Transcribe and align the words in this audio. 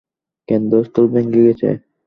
কেন্দ্রস্থল 0.49 1.05
ভেঙে 1.13 1.41
গেছে। 1.47 1.69